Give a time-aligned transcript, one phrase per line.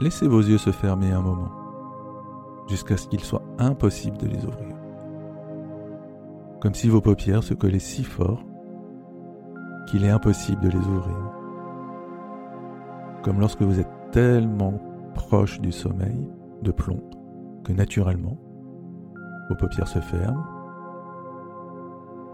[0.00, 1.50] laissez vos yeux se fermer un moment,
[2.68, 4.74] jusqu'à ce qu'il soit impossible de les ouvrir.
[6.60, 8.42] Comme si vos paupières se collaient si fort
[9.86, 11.32] qu'il est impossible de les ouvrir.
[13.22, 14.80] Comme lorsque vous êtes tellement
[15.14, 16.28] proche du sommeil
[16.62, 17.02] de plomb
[17.64, 18.38] que naturellement,
[19.48, 20.44] vos paupières se ferment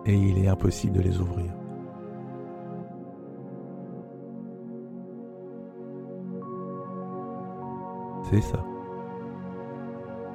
[0.07, 1.60] et il est impossible de les ouvrir.
[8.39, 8.65] Ça.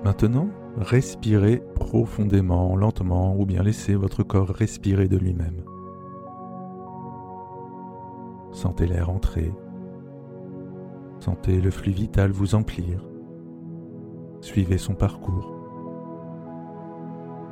[0.04, 5.64] Maintenant, respirez profondément, lentement, ou bien laissez votre corps respirer de lui-même.
[8.52, 9.52] Sentez l'air entrer.
[11.20, 13.04] Sentez le flux vital vous emplir.
[14.42, 15.54] Suivez son parcours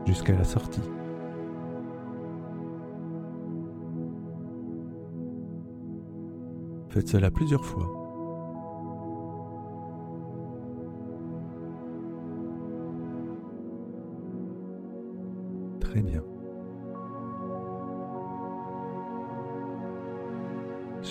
[0.06, 0.82] jusqu'à la sortie.
[6.90, 8.03] Faites cela plusieurs fois.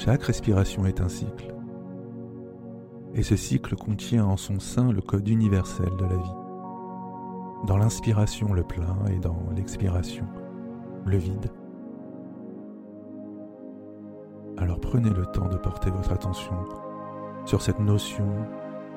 [0.04, 1.54] Chaque respiration est un cycle.
[3.14, 6.34] Et ce cycle contient en son sein le code universel de la vie.
[7.68, 10.26] Dans l'inspiration, le plein et dans l'expiration,
[11.06, 11.52] le vide.
[14.58, 16.56] Alors prenez le temps de porter votre attention
[17.44, 18.26] sur cette notion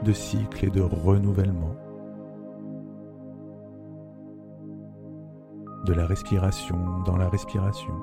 [0.03, 1.75] de cycle et de renouvellement,
[5.85, 7.93] de la respiration dans la respiration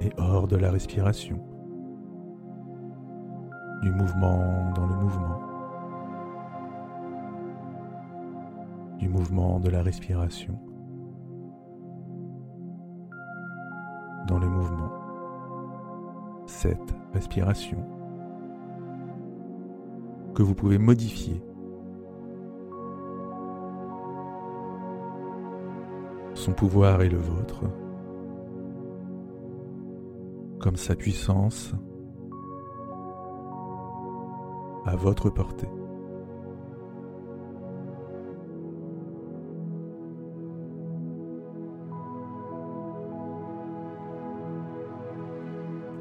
[0.00, 1.38] et hors de la respiration,
[3.82, 5.40] du mouvement dans le mouvement,
[8.98, 10.58] du mouvement de la respiration.
[14.26, 14.90] Dans le mouvement.
[16.46, 17.78] Cette respiration.
[20.34, 21.42] Que vous pouvez modifier.
[26.34, 27.64] Son pouvoir est le vôtre,
[30.60, 31.72] comme sa puissance
[34.84, 35.68] à votre portée.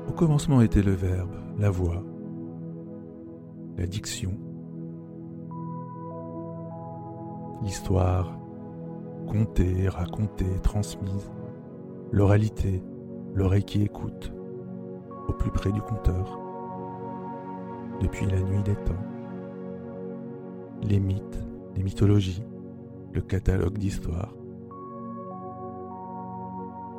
[0.08, 2.04] Au commencement était le verbe, la voix,
[3.78, 4.38] la diction,
[7.62, 8.38] l'histoire,
[9.28, 11.32] contée, racontée, transmise,
[12.12, 12.84] l'oralité,
[13.34, 14.34] l'oreille qui écoute,
[15.30, 16.40] au plus près du compteur,
[18.02, 19.06] depuis la nuit des temps,
[20.82, 21.44] les mythes,
[21.76, 22.44] les mythologies,
[23.14, 24.34] le catalogue d'histoire,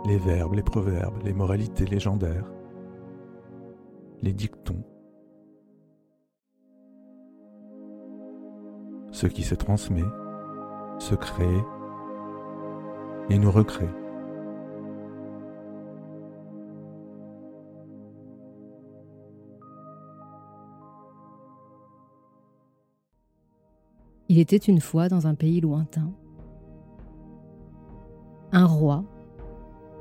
[0.06, 2.52] les verbes, les proverbes, les moralités légendaires,
[4.22, 4.84] les dictons,
[9.10, 10.04] ce qui se transmet,
[10.98, 11.64] se crée
[13.28, 13.99] et nous recrée.
[24.30, 26.08] Il était une fois dans un pays lointain
[28.52, 29.02] un roi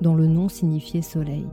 [0.01, 1.47] dont le nom signifiait soleil.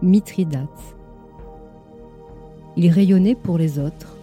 [0.00, 0.94] Mithridate.
[2.76, 4.16] Il rayonnait pour les autres,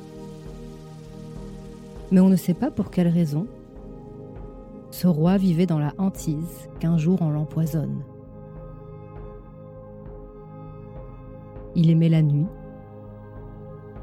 [2.09, 3.45] mais on ne sait pas pour quelle raison.
[4.91, 8.03] Ce roi vivait dans la hantise qu'un jour on l'empoisonne.
[11.75, 12.47] Il aimait la nuit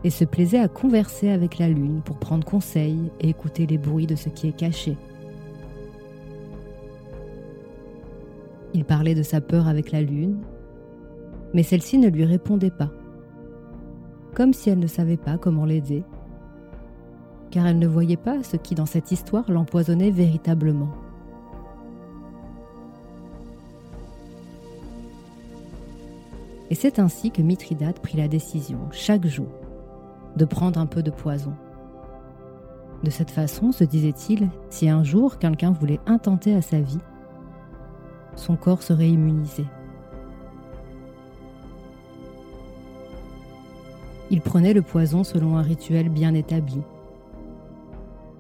[0.04, 4.06] et se plaisait à converser avec la lune pour prendre conseil et écouter les bruits
[4.06, 4.96] de ce qui est caché.
[8.74, 10.38] Il parlait de sa peur avec la lune
[11.54, 12.90] mais celle-ci ne lui répondait pas,
[14.34, 16.02] comme si elle ne savait pas comment l'aider,
[17.50, 20.90] car elle ne voyait pas ce qui dans cette histoire l'empoisonnait véritablement.
[26.70, 29.46] Et c'est ainsi que Mithridate prit la décision, chaque jour,
[30.36, 31.54] de prendre un peu de poison.
[33.02, 37.00] De cette façon, se disait-il, si un jour quelqu'un voulait intenter à sa vie,
[38.34, 39.64] son corps serait immunisé.
[44.30, 46.80] Il prenait le poison selon un rituel bien établi.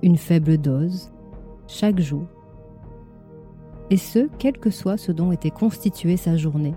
[0.02, 1.12] Une faible dose,
[1.66, 2.24] chaque jour.
[3.90, 6.74] Et ce, quel que soit ce dont était constituée sa journée,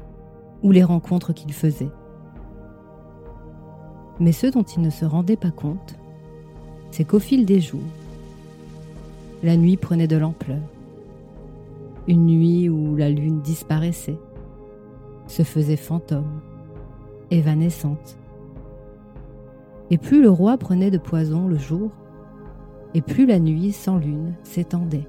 [0.61, 1.89] ou les rencontres qu'il faisait.
[4.19, 5.95] Mais ce dont il ne se rendait pas compte,
[6.91, 7.79] c'est qu'au fil des jours,
[9.43, 10.61] la nuit prenait de l'ampleur.
[12.07, 14.17] Une nuit où la lune disparaissait,
[15.27, 16.41] se faisait fantôme,
[17.31, 18.17] évanescente.
[19.91, 21.91] Et plus le roi prenait de poison le jour,
[22.93, 25.07] et plus la nuit sans lune s'étendait.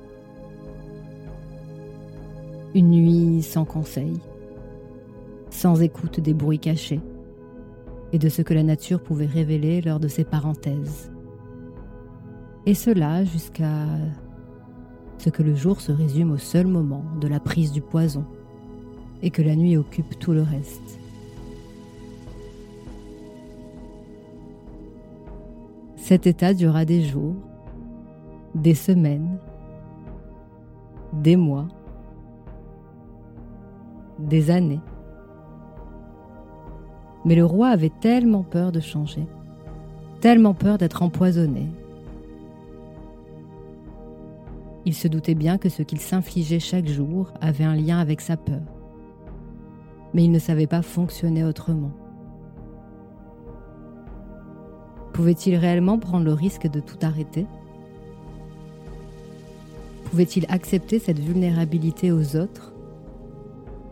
[2.74, 4.18] Une nuit sans conseil,
[5.50, 7.00] sans écoute des bruits cachés
[8.12, 11.10] et de ce que la nature pouvait révéler lors de ses parenthèses.
[12.66, 13.86] Et cela jusqu'à
[15.18, 18.24] ce que le jour se résume au seul moment de la prise du poison
[19.22, 20.98] et que la nuit occupe tout le reste.
[25.96, 27.34] Cet état dura des jours,
[28.54, 29.38] des semaines,
[31.12, 31.68] des mois,
[34.18, 34.80] des années.
[37.28, 39.26] Mais le roi avait tellement peur de changer,
[40.22, 41.66] tellement peur d'être empoisonné.
[44.86, 48.38] Il se doutait bien que ce qu'il s'infligeait chaque jour avait un lien avec sa
[48.38, 48.62] peur.
[50.14, 51.90] Mais il ne savait pas fonctionner autrement.
[55.12, 57.44] Pouvait-il réellement prendre le risque de tout arrêter?
[60.04, 62.72] Pouvait-il accepter cette vulnérabilité aux autres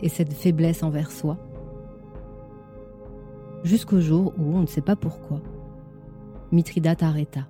[0.00, 1.36] et cette faiblesse envers soi?
[3.66, 5.40] Jusqu'au jour où, on ne sait pas pourquoi,
[6.52, 7.48] Mithridate arrêta.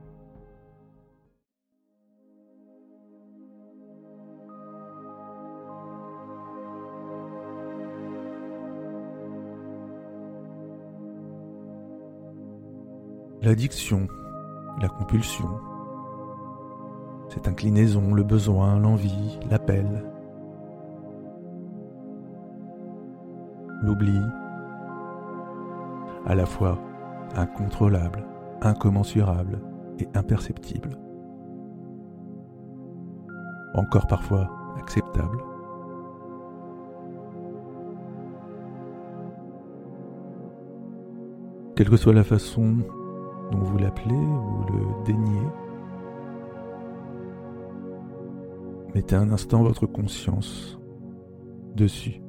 [13.42, 14.08] L'addiction,
[14.80, 15.50] la compulsion,
[17.28, 20.10] cette inclinaison, le besoin, l'envie, l'appel,
[23.82, 24.18] l'oubli,
[26.26, 26.78] à la fois
[27.36, 28.26] incontrôlable,
[28.62, 29.60] incommensurable
[29.98, 30.98] et imperceptible.
[33.74, 35.38] Encore parfois acceptable.
[41.74, 42.76] Quelle que soit la façon
[43.52, 45.48] dont vous l'appelez ou le daignez,
[48.94, 50.80] mettez un instant votre conscience
[51.74, 52.25] dessus.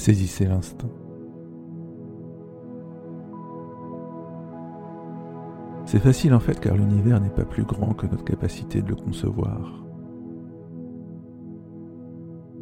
[0.00, 0.88] Saisissez l'instant.
[5.84, 8.96] C'est facile en fait car l'univers n'est pas plus grand que notre capacité de le
[8.96, 9.84] concevoir.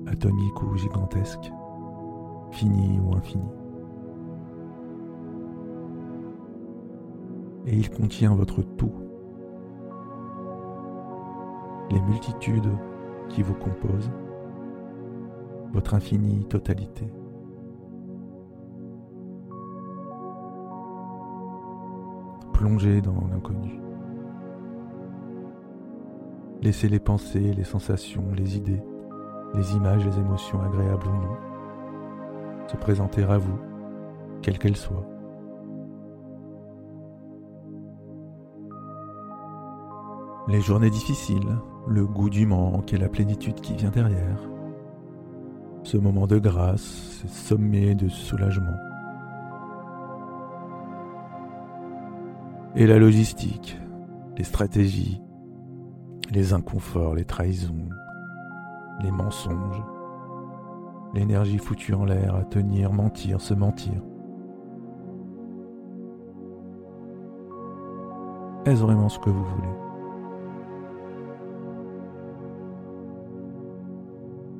[0.08, 1.52] Atomique ou gigantesque,
[2.50, 3.48] fini ou infini.
[7.66, 8.94] Et il contient votre tout,
[11.92, 12.72] les multitudes
[13.28, 14.10] qui vous composent,
[15.72, 17.06] votre infinie totalité.
[22.58, 23.80] Plongez dans l'inconnu.
[26.60, 28.82] Laissez les pensées, les sensations, les idées,
[29.54, 31.36] les images, les émotions agréables ou non
[32.68, 33.58] se présenter à vous,
[34.42, 35.06] quelles qu'elles soient.
[40.48, 41.56] Les journées difficiles,
[41.86, 44.40] le goût du manque et la plénitude qui vient derrière.
[45.84, 48.87] Ce moment de grâce, ce sommet de soulagement.
[52.76, 53.78] Et la logistique,
[54.36, 55.20] les stratégies,
[56.30, 57.88] les inconforts, les trahisons,
[59.02, 59.82] les mensonges,
[61.14, 64.02] l'énergie foutue en l'air à tenir, mentir, se mentir.
[68.66, 69.68] Est-ce vraiment ce que vous voulez?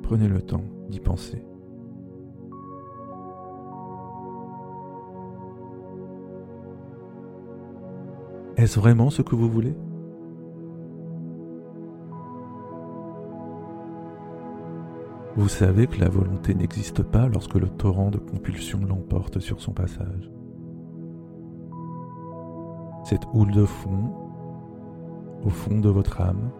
[0.01, 1.48] Prenez le temps d'y penser.
[8.59, 9.73] Est-ce vraiment ce que vous voulez?
[15.37, 19.71] Vous savez que la volonté n'existe pas lorsque le torrent de compulsion l'emporte sur son
[19.71, 20.29] passage.
[23.05, 24.13] Cette houle de fond,
[25.45, 26.51] au fond de votre âme,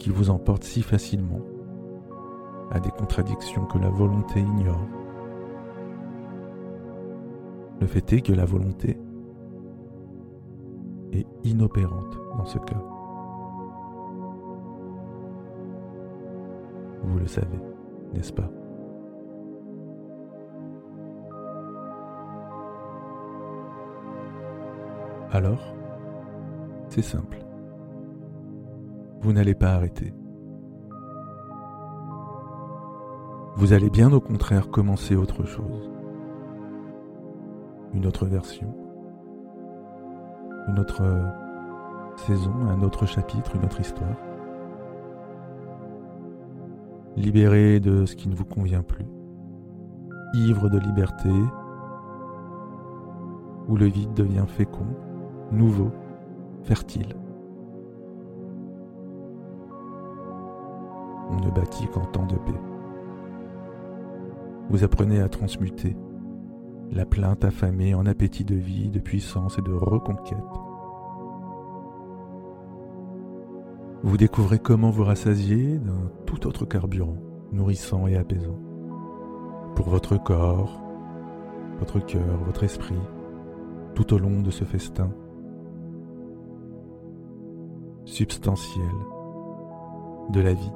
[0.00, 1.42] qui vous emporte si facilement
[2.72, 4.88] à des contradictions que la volonté ignore.
[7.80, 8.98] Le fait est que la volonté
[11.12, 12.82] est inopérante dans ce cas.
[17.02, 17.58] Vous le savez,
[18.12, 18.50] n'est-ce pas?
[25.30, 25.74] Alors,
[26.88, 27.38] c'est simple.
[29.20, 30.14] Vous n'allez pas arrêter.
[33.56, 35.90] Vous allez bien au contraire commencer autre chose.
[37.92, 38.87] Une autre version.
[40.68, 41.02] Une autre
[42.16, 44.16] saison, un autre chapitre, une autre histoire.
[47.16, 49.06] Libéré de ce qui ne vous convient plus,
[50.34, 51.30] ivre de liberté,
[53.68, 54.86] où le vide devient fécond,
[55.52, 55.90] nouveau,
[56.62, 57.16] fertile.
[61.30, 62.60] On ne bâtit qu'en temps de paix.
[64.70, 65.96] Vous apprenez à transmuter
[66.92, 70.38] la plainte affamée en appétit de vie, de puissance et de reconquête.
[74.02, 77.16] Vous découvrez comment vous rassasier d'un tout autre carburant,
[77.52, 78.58] nourrissant et apaisant,
[79.74, 80.80] pour votre corps,
[81.78, 82.98] votre cœur, votre esprit,
[83.94, 85.10] tout au long de ce festin
[88.04, 88.84] substantiel
[90.30, 90.72] de la vie.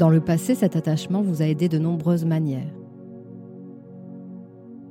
[0.00, 2.72] Dans le passé, cet attachement vous a aidé de nombreuses manières.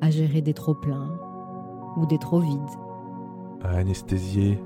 [0.01, 1.19] À gérer des trop-pleins
[1.97, 2.59] ou des trop vides.
[3.63, 4.59] À anesthésier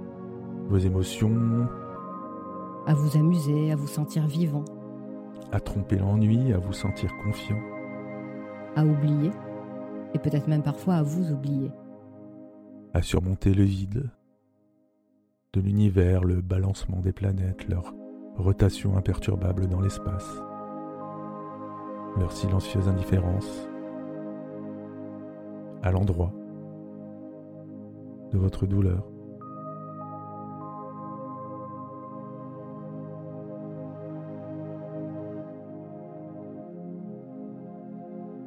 [0.68, 1.66] vos émotions.
[2.86, 4.66] À vous amuser, à vous sentir vivant.
[5.54, 7.62] À tromper l'ennui, à vous sentir confiant.
[8.76, 9.32] À oublier,
[10.14, 11.72] et peut-être même parfois à vous oublier.
[12.94, 14.10] À surmonter le vide
[15.54, 17.94] de l'univers, le balancement des planètes, leur
[18.38, 20.42] rotation imperturbable dans l'espace,
[22.18, 23.68] leur silencieuse indifférence
[25.82, 26.32] à l'endroit
[28.32, 29.04] de votre douleur.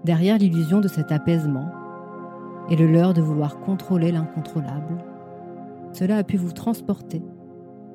[0.04, 1.68] Derrière l'illusion de cet apaisement
[2.70, 5.04] et le leurre de vouloir contrôler l'incontrôlable,
[5.92, 7.22] cela a pu vous transporter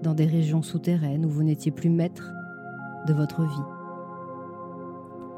[0.01, 2.31] dans des régions souterraines où vous n'étiez plus maître
[3.07, 3.63] de votre vie.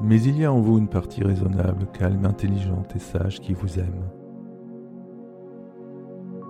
[0.00, 3.78] Mais il y a en vous une partie raisonnable, calme, intelligente et sage qui vous
[3.78, 4.10] aime.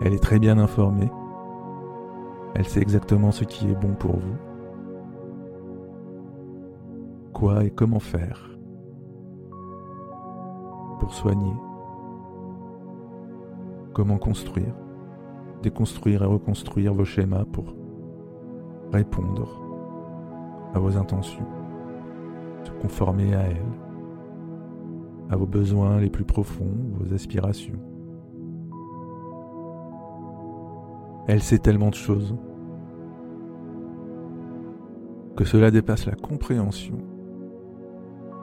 [0.00, 1.10] Elle est très bien informée.
[2.54, 4.36] Elle sait exactement ce qui est bon pour vous.
[7.32, 8.50] Quoi et comment faire
[11.00, 11.54] pour soigner?
[13.92, 14.74] Comment construire,
[15.62, 17.74] déconstruire et reconstruire vos schémas pour
[18.94, 19.60] répondre
[20.72, 21.46] à vos intentions,
[22.62, 23.72] se conformer à elles,
[25.30, 27.80] à vos besoins les plus profonds, vos aspirations.
[31.26, 32.36] Elle sait tellement de choses
[35.36, 36.98] que cela dépasse la compréhension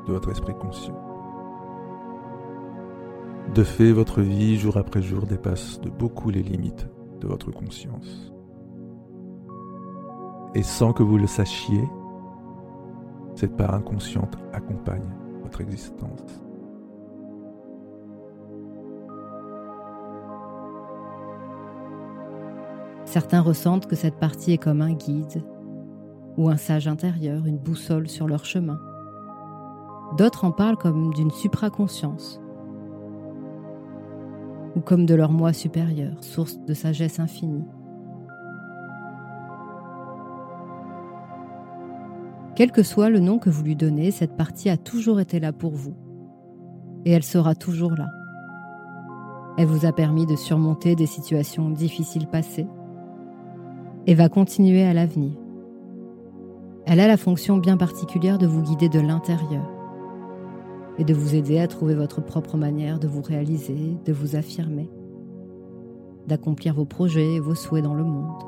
[0.06, 1.00] de votre esprit conscient.
[3.56, 6.90] De fait, votre vie, jour après jour, dépasse de beaucoup les limites
[7.22, 8.34] de votre conscience
[10.56, 11.88] et sans que vous le sachiez,
[13.36, 15.10] cette part inconsciente accompagne
[15.44, 16.42] votre existence.
[23.06, 25.44] Certains ressentent que cette partie est comme un guide
[26.38, 28.80] ou un sage intérieur, une boussole sur leur chemin.
[30.18, 32.40] D'autres en parlent comme d'une supraconscience
[34.76, 37.66] ou comme de leur moi supérieur, source de sagesse infinie.
[42.56, 45.54] Quel que soit le nom que vous lui donnez, cette partie a toujours été là
[45.54, 45.96] pour vous.
[47.06, 48.08] Et elle sera toujours là.
[49.58, 52.68] Elle vous a permis de surmonter des situations difficiles passées
[54.08, 55.34] et va continuer à l'avenir.
[56.86, 59.70] Elle a la fonction bien particulière de vous guider de l'intérieur
[60.98, 64.90] et de vous aider à trouver votre propre manière de vous réaliser, de vous affirmer,
[66.28, 68.44] d'accomplir vos projets et vos souhaits dans le monde.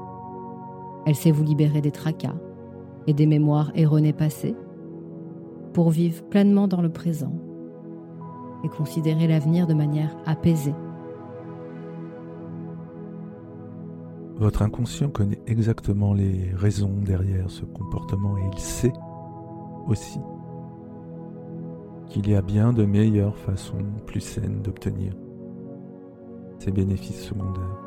[1.06, 2.36] Elle sait vous libérer des tracas,
[3.08, 4.56] et des mémoires erronées passées
[5.74, 7.34] pour vivre pleinement dans le présent
[8.64, 10.76] et considérer l'avenir de manière apaisée.
[14.36, 18.94] Votre inconscient connaît exactement les raisons derrière ce comportement et il sait
[19.88, 20.20] aussi
[22.08, 25.14] qu'il y a bien de meilleures façons plus saines d'obtenir
[26.60, 27.80] ces bénéfices secondaires.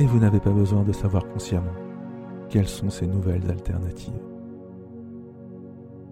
[0.00, 1.72] Et vous n'avez pas besoin de savoir consciemment
[2.52, 4.12] quelles sont ces nouvelles alternatives.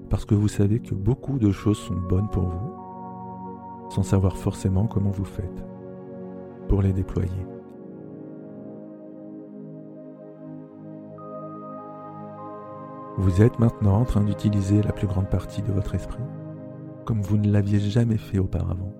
[0.08, 4.86] Parce que vous savez que beaucoup de choses sont bonnes pour vous, sans savoir forcément
[4.86, 5.64] comment vous faites
[6.66, 7.46] pour les déployer.
[13.18, 16.24] Vous êtes maintenant en train d'utiliser la plus grande partie de votre esprit,
[17.04, 18.94] comme vous ne l'aviez jamais fait auparavant.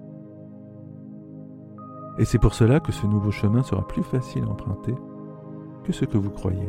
[2.18, 4.94] Et c'est pour cela que ce nouveau chemin sera plus facile à emprunter
[5.84, 6.68] que ce que vous croyez.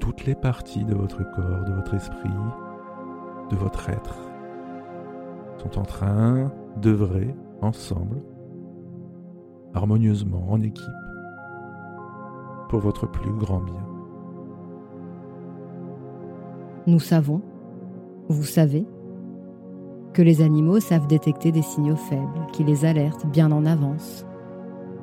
[0.00, 2.30] Toutes les parties de votre corps, de votre esprit,
[3.50, 4.18] de votre être
[5.60, 8.22] sont en train d'œuvrer ensemble,
[9.74, 10.84] harmonieusement, en équipe,
[12.68, 13.86] pour votre plus grand bien.
[16.86, 17.42] Nous savons,
[18.28, 18.86] vous savez,
[20.14, 24.24] que les animaux savent détecter des signaux faibles qui les alertent bien en avance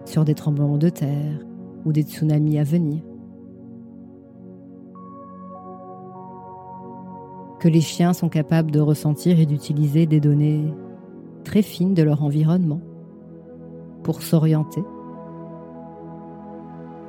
[0.05, 1.39] sur des tremblements de terre
[1.85, 3.01] ou des tsunamis à venir.
[7.67, 10.73] Les chiens sont capables de ressentir et d'utiliser des données
[11.43, 12.79] très fines de leur environnement
[14.03, 14.83] pour s'orienter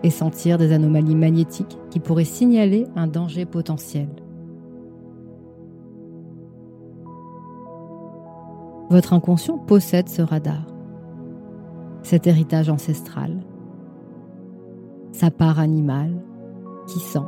[0.02, 4.08] et sentir des anomalies magnétiques qui pourraient signaler un danger potentiel.
[8.90, 10.66] Votre inconscient possède ce radar,
[12.02, 13.44] cet héritage ancestral,
[15.12, 16.20] sa part animale
[16.88, 17.18] qui sent,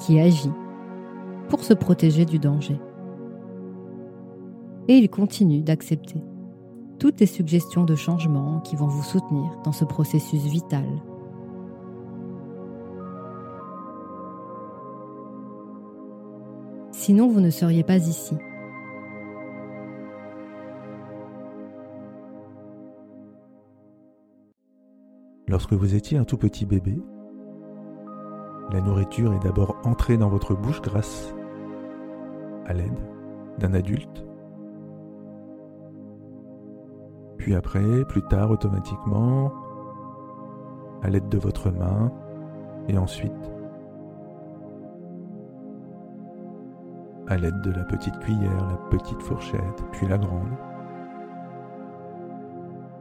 [0.00, 0.52] qui agit
[1.52, 2.80] pour se protéger du danger.
[4.88, 6.24] Et il continue d'accepter
[6.98, 10.86] toutes les suggestions de changement qui vont vous soutenir dans ce processus vital.
[16.90, 18.34] Sinon, vous ne seriez pas ici.
[25.48, 26.98] Lorsque vous étiez un tout petit bébé,
[28.72, 31.34] la nourriture est d'abord entrée dans votre bouche grâce
[32.66, 32.98] à l'aide
[33.58, 34.26] d'un adulte.
[37.38, 39.52] Puis après, plus tard, automatiquement,
[41.02, 42.12] à l'aide de votre main,
[42.88, 43.52] et ensuite
[47.28, 50.52] à l'aide de la petite cuillère, la petite fourchette, puis la grande,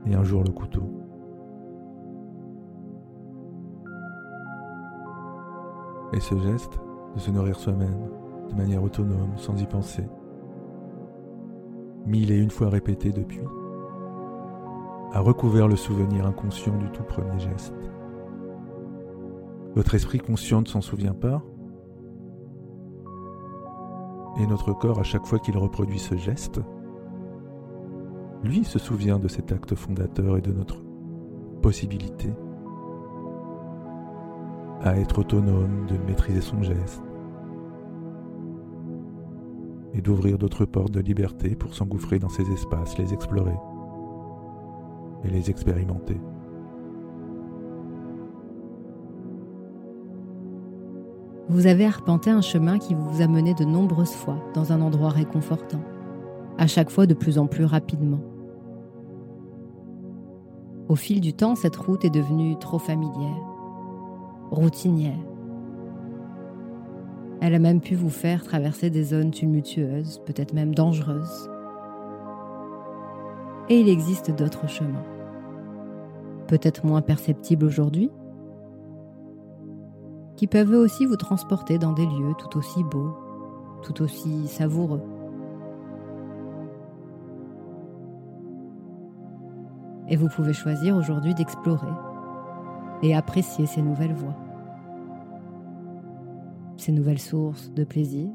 [0.06, 0.90] et un jour le couteau.
[6.14, 6.80] Et ce geste
[7.16, 8.10] de se nourrir soi-même
[8.52, 10.04] de manière autonome, sans y penser,
[12.06, 13.42] mille et une fois répété depuis,
[15.14, 17.76] a recouvert le souvenir inconscient du tout premier geste.
[19.76, 21.42] Votre esprit conscient ne s'en souvient pas,
[24.40, 26.62] et notre corps, à chaque fois qu'il reproduit ce geste,
[28.44, 30.84] lui se souvient de cet acte fondateur et de notre
[31.62, 32.34] possibilité
[34.82, 37.04] à être autonome, de maîtriser son geste
[39.94, 43.56] et d'ouvrir d'autres portes de liberté pour s'engouffrer dans ces espaces, les explorer
[45.24, 46.20] et les expérimenter.
[51.50, 55.10] Vous avez arpenté un chemin qui vous a mené de nombreuses fois dans un endroit
[55.10, 55.82] réconfortant,
[56.58, 58.22] à chaque fois de plus en plus rapidement.
[60.88, 63.52] Au fil du temps, cette route est devenue trop familière
[64.52, 65.31] routinière.
[67.42, 71.50] Elle a même pu vous faire traverser des zones tumultueuses, peut-être même dangereuses.
[73.68, 75.04] Et il existe d'autres chemins,
[76.48, 78.12] peut-être moins perceptibles aujourd'hui,
[80.36, 83.16] qui peuvent aussi vous transporter dans des lieux tout aussi beaux,
[83.82, 85.02] tout aussi savoureux.
[90.10, 91.88] Et vous pouvez choisir aujourd'hui d'explorer
[93.02, 94.36] et apprécier ces nouvelles voies,
[96.82, 98.28] ces nouvelles sources de plaisir,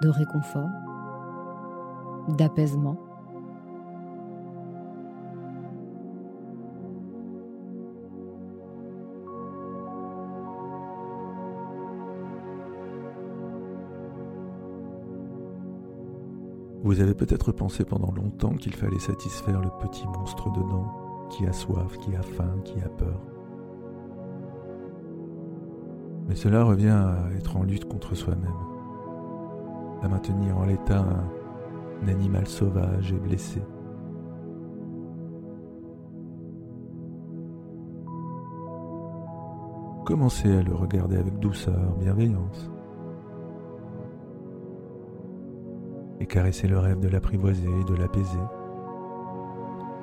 [0.00, 0.68] de réconfort,
[2.38, 2.96] d'apaisement.
[16.84, 20.86] Vous avez peut-être pensé pendant longtemps qu'il fallait satisfaire le petit monstre dedans
[21.30, 23.31] qui a soif, qui a faim, qui a peur.
[26.32, 28.56] Mais cela revient à être en lutte contre soi-même,
[30.00, 33.60] à maintenir en l'état un, animal sauvage et blessé.
[40.06, 42.70] Commencez à le regarder avec douceur, bienveillance.
[46.18, 48.40] Et caresser le rêve de l'apprivoiser de l'apaiser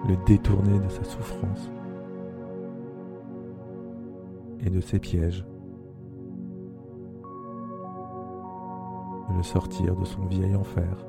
[0.08, 1.72] le détourner de sa souffrance
[4.60, 5.44] et de ses pièges,
[9.42, 11.06] sortir de son vieil enfer.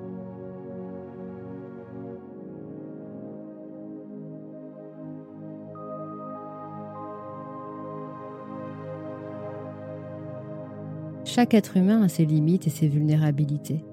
[11.24, 13.84] Chaque être humain a ses limites et ses vulnérabilités.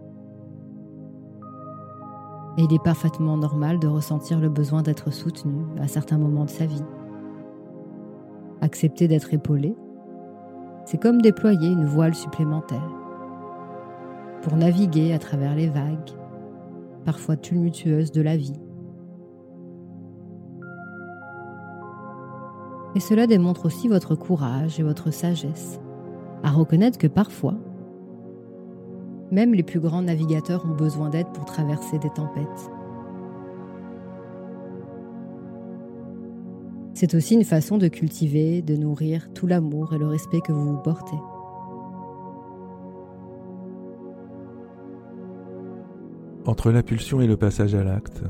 [2.58, 6.50] Et il est parfaitement normal de ressentir le besoin d'être soutenu à certains moments de
[6.50, 6.84] sa vie.
[8.62, 9.76] Accepter d'être épaulé,
[10.86, 13.07] C'est comme déployer une voile supplémentaire
[14.42, 16.12] pour naviguer à travers les vagues,
[17.06, 18.60] parfois tumultueuses de la vie.
[22.96, 25.80] Et cela démontre aussi votre courage et votre sagesse
[26.44, 27.56] à reconnaître que parfois,
[29.32, 32.72] même les plus grands navigateurs ont besoin d'aide pour traverser des tempêtes.
[36.94, 40.74] C'est aussi une façon de cultiver, de nourrir tout l'amour et le respect que vous
[40.74, 41.18] vous portez.
[46.48, 48.24] Entre l'impulsion et le passage à l'acte,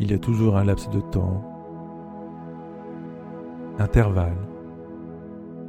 [0.00, 1.44] il y a toujours un laps de temps,
[3.78, 4.38] intervalle,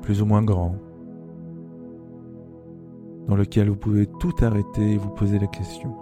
[0.02, 0.78] plus ou moins grand,
[3.28, 5.93] dans lequel vous pouvez tout arrêter et vous poser la question.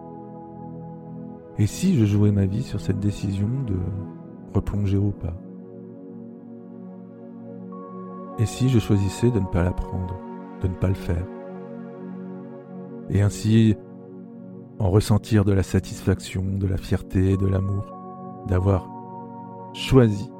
[1.58, 3.78] Et si je jouais ma vie sur cette décision de
[4.54, 5.34] replonger ou pas?
[8.38, 10.20] Et si je choisissais de ne pas l'apprendre,
[10.62, 11.26] de ne pas le faire?
[13.10, 13.76] Et ainsi
[14.80, 17.86] en ressentir de la satisfaction, de la fierté, de l'amour,
[18.48, 18.90] d'avoir
[19.74, 20.32] choisi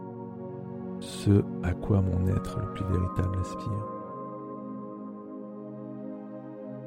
[1.00, 3.88] ce à quoi mon être le plus véritable aspire.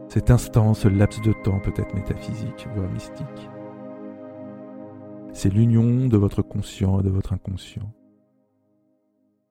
[0.08, 3.50] Cet instant, ce laps de temps peut être métaphysique, voire mystique.
[5.32, 7.92] C'est l'union de votre conscient et de votre inconscient.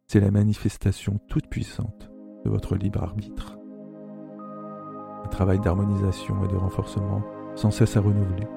[0.08, 2.12] C'est la manifestation toute puissante
[2.44, 3.58] de votre libre arbitre.
[5.24, 7.22] Un travail d'harmonisation et de renforcement
[7.60, 8.48] sans cesse à renouveler,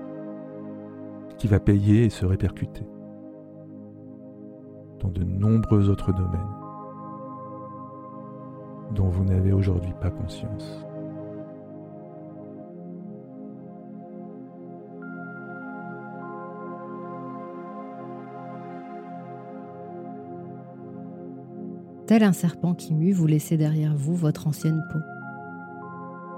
[1.37, 2.87] qui va payer et se répercuter
[5.01, 6.55] dans de nombreux autres domaines
[8.95, 10.87] dont vous n'avez aujourd'hui pas conscience.
[22.07, 25.01] Tel un serpent qui mue, vous laissez derrière vous votre ancienne peau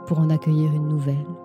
[0.07, 1.44] pour en accueillir une nouvelle.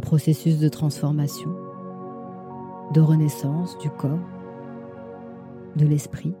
[0.00, 1.50] Processus de transformation,
[2.94, 4.18] de renaissance du corps,
[5.76, 6.34] de l'esprit.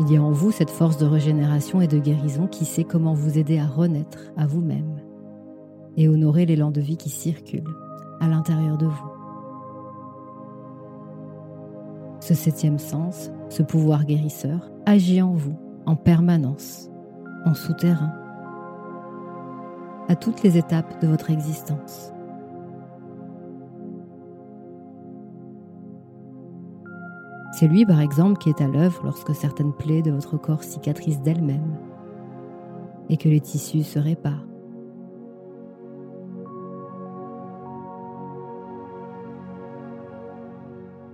[0.00, 3.14] Il y a en vous cette force de régénération et de guérison qui sait comment
[3.14, 5.00] vous aider à renaître à vous-même
[5.96, 7.64] et honorer l'élan de vie qui circule
[8.20, 9.12] à l'intérieur de vous.
[12.20, 16.90] Ce septième sens, ce pouvoir guérisseur, agit en vous en permanence,
[17.44, 18.12] en souterrain,
[20.08, 22.12] à toutes les étapes de votre existence.
[27.52, 31.20] C'est lui, par exemple, qui est à l'œuvre lorsque certaines plaies de votre corps cicatrisent
[31.20, 31.76] d'elles-mêmes
[33.08, 34.46] et que les tissus se réparent.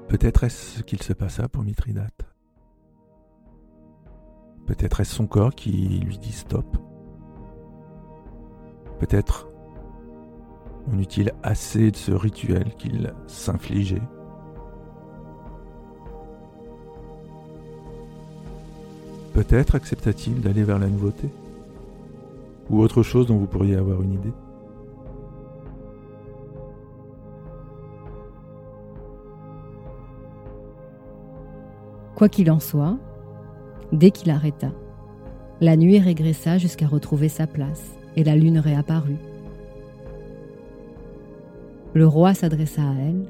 [0.09, 2.38] Peut-être est-ce ce qu'il se passa pour Mithridate.
[4.69, 5.71] Peut-être est-ce son corps qui
[6.05, 6.67] lui dit stop.
[9.01, 9.49] Peut-être
[10.93, 14.03] en eut-il assez de ce rituel qu'il s'infligeait.
[19.33, 21.31] Peut-être accepta-t-il d'aller vers la nouveauté
[22.69, 24.33] Ou autre chose dont vous pourriez avoir une idée
[32.17, 32.99] Quoi qu'il en soit,
[33.93, 34.71] dès qu'il arrêta,
[35.61, 39.19] la nuit régressa jusqu'à retrouver sa place et la lune réapparut.
[41.95, 43.27] Le roi s'adressa à elle.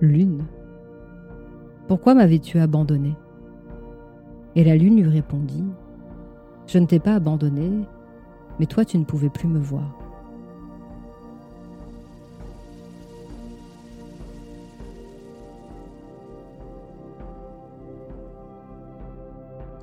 [0.00, 0.44] Lune,
[1.88, 3.14] pourquoi m'avais-tu abandonné
[4.56, 5.64] Et la lune lui répondit,
[6.66, 7.70] Je ne t'ai pas abandonné,
[8.58, 10.01] mais toi tu ne pouvais plus me voir.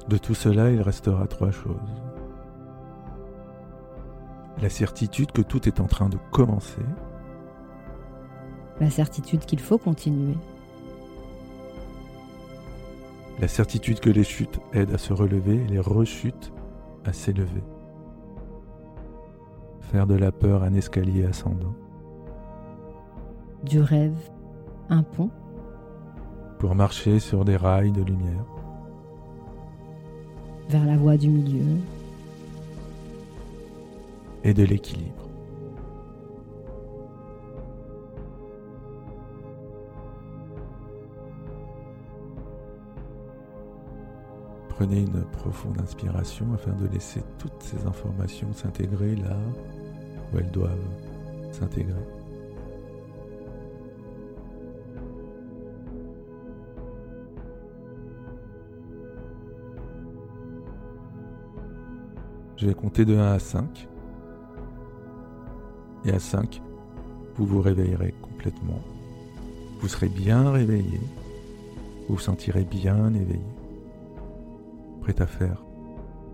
[0.09, 1.75] De tout cela, il restera trois choses.
[4.59, 6.81] La certitude que tout est en train de commencer.
[8.79, 10.35] La certitude qu'il faut continuer.
[13.39, 16.51] La certitude que les chutes aident à se relever et les rechutes
[17.05, 17.63] à s'élever.
[19.79, 21.75] Faire de la peur un escalier ascendant.
[23.63, 24.17] Du rêve,
[24.89, 25.29] un pont.
[26.57, 28.58] Pour marcher sur des rails de lumière
[30.69, 31.65] vers la voie du milieu
[34.43, 35.27] et de l'équilibre.
[44.69, 49.35] Prenez une profonde inspiration afin de laisser toutes ces informations s'intégrer là
[50.31, 50.77] où elles doivent
[51.51, 52.18] s'intégrer.
[62.59, 63.87] Je vais compter de 1 à 5.
[66.03, 66.61] Et à 5,
[67.35, 68.81] vous vous réveillerez complètement.
[69.79, 70.99] Vous serez bien réveillé.
[72.07, 73.39] Vous vous sentirez bien éveillé.
[74.99, 75.63] Prêt à faire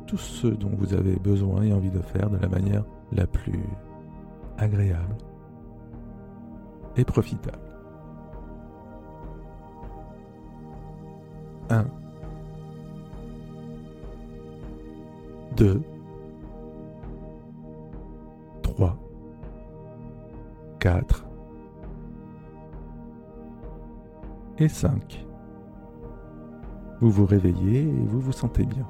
[0.08, 3.64] tout ce dont vous avez besoin et envie de faire de la manière la plus
[4.58, 5.16] agréable
[6.98, 7.60] et profitable.
[11.70, 11.86] 1
[15.58, 15.82] 2
[18.76, 18.98] 3
[20.80, 21.26] 4
[24.58, 25.26] et 5.
[27.02, 28.88] Vous vous réveillez et vous vous sentez bien.